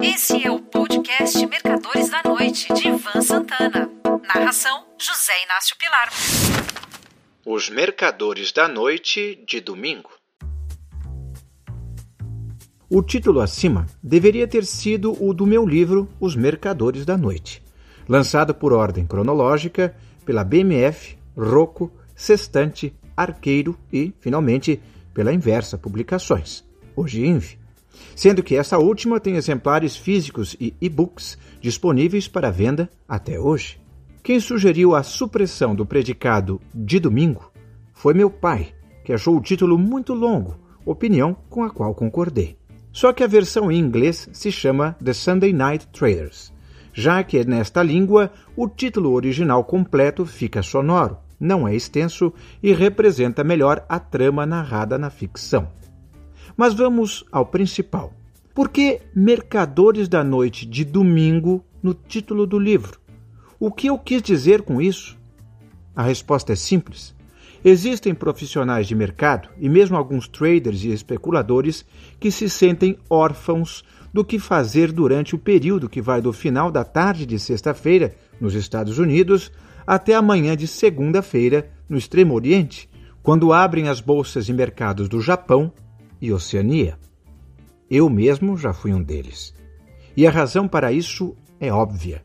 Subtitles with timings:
[0.00, 3.90] Esse é o podcast Mercadores da Noite, de Ivan Santana.
[4.32, 6.08] Narração: José Inácio Pilar.
[7.44, 10.10] Os Mercadores da Noite de domingo.
[12.88, 17.60] O título acima deveria ter sido o do meu livro Os Mercadores da Noite,
[18.08, 24.80] lançado por ordem cronológica pela BMF, Rocco, Sextante, Arqueiro e, finalmente,
[25.12, 27.58] pela Inversa Publicações, hoje INVE
[28.14, 33.80] sendo que essa última tem exemplares físicos e e-books disponíveis para venda até hoje.
[34.22, 37.50] Quem sugeriu a supressão do predicado de domingo
[37.92, 42.56] foi meu pai, que achou o título muito longo, opinião com a qual concordei.
[42.92, 46.52] Só que a versão em inglês se chama The Sunday Night Traders,
[46.92, 53.44] já que nesta língua o título original completo fica sonoro, não é extenso e representa
[53.44, 55.68] melhor a trama narrada na ficção.
[56.58, 58.12] Mas vamos ao principal.
[58.52, 62.98] Por que Mercadores da Noite de Domingo no título do livro?
[63.60, 65.16] O que eu quis dizer com isso?
[65.94, 67.14] A resposta é simples.
[67.64, 71.86] Existem profissionais de mercado e mesmo alguns traders e especuladores
[72.18, 76.82] que se sentem órfãos do que fazer durante o período que vai do final da
[76.82, 79.52] tarde de sexta-feira, nos Estados Unidos,
[79.86, 82.90] até a manhã de segunda-feira, no Extremo Oriente,
[83.22, 85.72] quando abrem as bolsas e mercados do Japão
[86.20, 86.98] e Oceania.
[87.90, 89.54] Eu mesmo já fui um deles.
[90.16, 92.22] E a razão para isso é óbvia.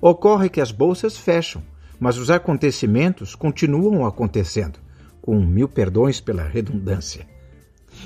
[0.00, 1.62] Ocorre que as bolsas fecham,
[1.98, 4.78] mas os acontecimentos continuam acontecendo,
[5.20, 7.26] com mil perdões pela redundância.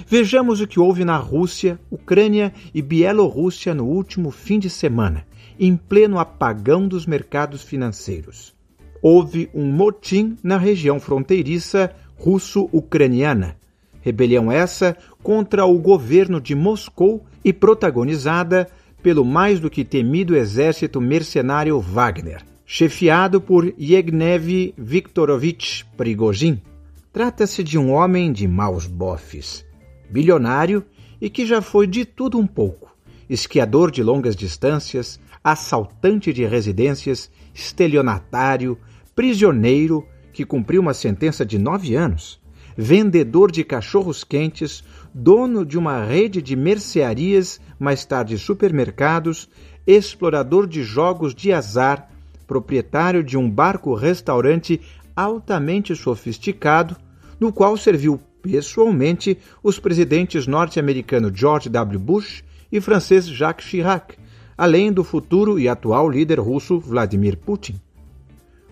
[0.07, 5.27] Vejamos o que houve na Rússia, Ucrânia e Bielorrússia no último fim de semana,
[5.59, 8.55] em pleno apagão dos mercados financeiros.
[9.01, 13.57] Houve um motim na região fronteiriça russo-ucraniana,
[14.05, 18.69] Rebelião essa contra o governo de Moscou e protagonizada
[19.03, 26.61] pelo mais do que temido exército mercenário Wagner, chefiado por Yevgeny Viktorovich Prigozhin.
[27.11, 29.65] Trata-se de um homem de maus bofes,
[30.11, 30.85] bilionário
[31.19, 32.95] e que já foi de tudo um pouco:
[33.29, 38.79] esquiador de longas distâncias, assaltante de residências, estelionatário,
[39.17, 42.44] prisioneiro que cumpriu uma sentença de nove anos
[42.77, 49.49] vendedor de cachorros quentes, dono de uma rede de mercearias, mais tarde supermercados,
[49.87, 52.09] explorador de jogos de azar,
[52.47, 54.81] proprietário de um barco-restaurante
[55.15, 56.97] altamente sofisticado,
[57.39, 61.99] no qual serviu pessoalmente os presidentes norte-americano George W.
[61.99, 64.17] Bush e francês Jacques Chirac,
[64.57, 67.81] além do futuro e atual líder russo Vladimir Putin.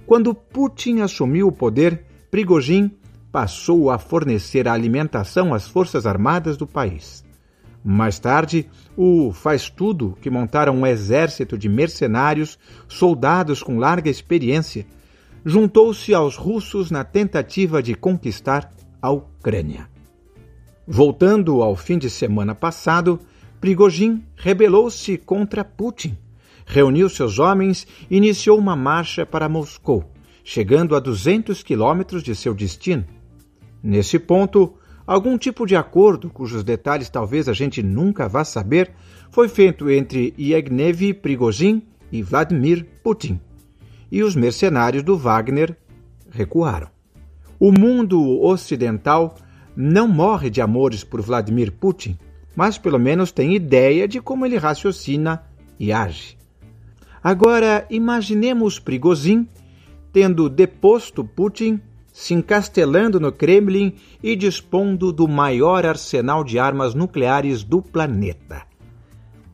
[0.07, 2.91] Quando Putin assumiu o poder, Prigozhin
[3.33, 7.25] passou a fornecer alimentação às Forças Armadas do país.
[7.83, 14.87] Mais tarde, o Faz Tudo, que montaram um exército de mercenários, soldados com larga experiência,
[15.45, 19.89] juntou-se aos russos na tentativa de conquistar a Ucrânia.
[20.87, 23.19] Voltando ao fim de semana passado,
[23.61, 26.17] Prigozhin rebelou-se contra Putin,
[26.67, 30.05] reuniu seus homens e iniciou uma marcha para Moscou,
[30.45, 33.05] chegando a 200 quilômetros de seu destino.
[33.83, 34.75] Nesse ponto,
[35.07, 38.93] algum tipo de acordo, cujos detalhes talvez a gente nunca vá saber,
[39.31, 41.83] foi feito entre Yevgeny Prigozhin
[42.13, 43.41] e Vladimir Putin.
[44.11, 45.77] E os mercenários do Wagner
[46.31, 46.89] recuaram.
[47.59, 49.35] O mundo ocidental
[49.75, 52.19] não morre de amores por Vladimir Putin,
[52.55, 55.43] mas pelo menos tem ideia de como ele raciocina
[55.79, 56.37] e age.
[57.23, 59.49] Agora, imaginemos Prigozhin
[60.13, 61.81] tendo deposto Putin
[62.13, 68.63] se encastelando no Kremlin e dispondo do maior arsenal de armas nucleares do planeta.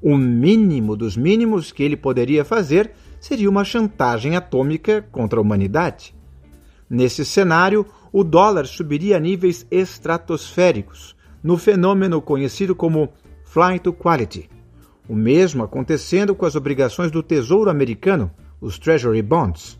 [0.03, 6.15] O mínimo dos mínimos que ele poderia fazer seria uma chantagem atômica contra a humanidade.
[6.91, 13.11] Nesse cenário, o dólar subiria a níveis estratosféricos, no fenômeno conhecido como
[13.45, 14.49] flight to quality.
[15.09, 18.31] O mesmo acontecendo com as obrigações do Tesouro Americano,
[18.61, 19.79] os Treasury Bonds.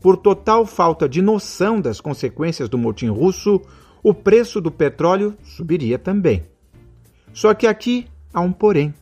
[0.00, 3.60] Por total falta de noção das consequências do motim russo,
[4.02, 6.44] o preço do petróleo subiria também.
[7.34, 8.94] Só que aqui há um porém.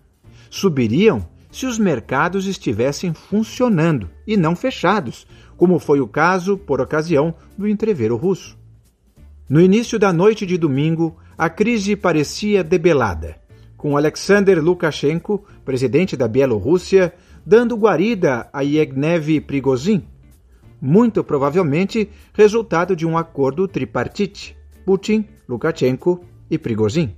[0.51, 7.35] Subiriam se os mercados estivessem funcionando e não fechados, como foi o caso por ocasião
[7.57, 8.57] do entrevero russo.
[9.49, 13.37] No início da noite de domingo, a crise parecia debelada,
[13.77, 17.15] com Alexander Lukashenko, presidente da Bielorrússia,
[17.47, 20.05] dando guarida a Yevgeny Prigozhin,
[20.81, 27.15] muito provavelmente resultado de um acordo tripartite Putin, Lukashenko e Prigozhin.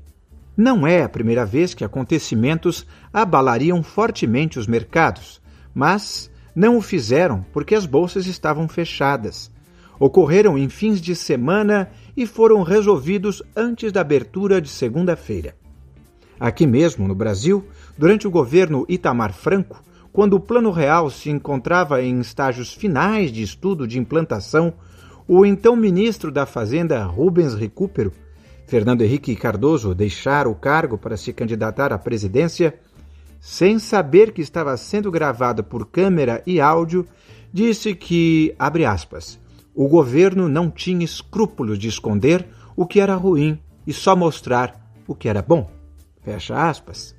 [0.56, 5.40] Não é a primeira vez que acontecimentos abalariam fortemente os mercados,
[5.72, 9.50] mas não o fizeram porque as bolsas estavam fechadas.
[9.98, 15.54] Ocorreram em fins de semana e foram resolvidos antes da abertura de segunda-feira.
[16.38, 17.64] Aqui mesmo, no Brasil,
[17.96, 23.42] durante o governo Itamar Franco, quando o Plano Real se encontrava em estágios finais de
[23.42, 24.72] estudo de implantação,
[25.26, 28.12] o então ministro da Fazenda Rubens Recupero,
[28.66, 32.74] Fernando Henrique Cardoso, deixara o cargo para se candidatar à presidência,
[33.40, 37.06] sem saber que estava sendo gravado por câmera e áudio,
[37.52, 39.38] disse que, abre aspas,
[39.74, 42.46] o governo não tinha escrúpulos de esconder
[42.76, 45.70] o que era ruim e só mostrar o que era bom.
[46.22, 47.14] Fecha aspas.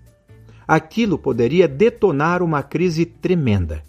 [0.72, 3.84] Aquilo poderia detonar uma crise tremenda.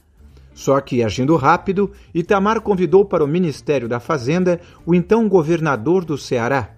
[0.53, 6.19] Só que, agindo rápido, Itamar convidou para o Ministério da Fazenda o então governador do
[6.19, 6.75] Ceará,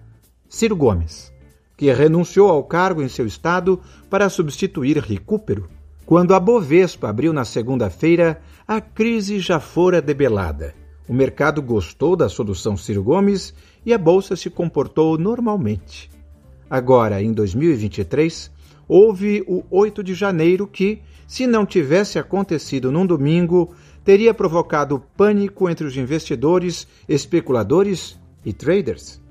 [0.47, 1.33] Ciro Gomes,
[1.75, 5.67] que renunciou ao cargo em seu estado para substituir Recupero.
[6.05, 10.75] Quando a Bovespa abriu na segunda-feira, a crise já fora debelada.
[11.09, 16.11] O mercado gostou da solução Ciro Gomes e a bolsa se comportou normalmente.
[16.69, 18.53] Agora, em 2023,
[18.87, 23.73] houve o 8 de janeiro que, se não tivesse acontecido num domingo,
[24.03, 29.21] teria provocado pânico entre os investidores, especuladores e traders.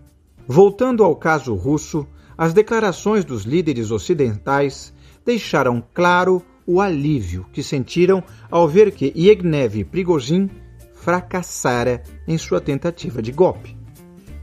[0.46, 2.06] Voltando ao caso russo,
[2.36, 4.92] as declarações dos líderes ocidentais
[5.24, 10.50] deixaram claro o alívio que sentiram ao ver que Yevgeny Prigozhin
[10.94, 13.76] fracassara em sua tentativa de golpe.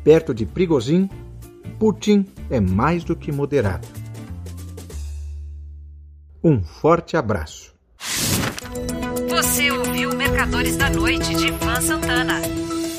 [0.04, 1.10] Perto de Prigozhin,
[1.80, 4.01] Putin é mais do que moderado.
[6.44, 7.72] Um forte abraço.
[9.30, 12.42] Você ouviu Mercadores da Noite de Ivan Santana.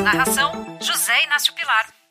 [0.00, 2.01] Narração: José Inácio Pilar.